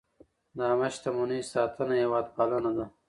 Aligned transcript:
د 0.55 0.57
عامه 0.69 0.87
شتمنیو 0.95 1.49
ساتنه 1.53 1.95
هېوادپالنه 2.03 2.71
ده. 2.77 2.85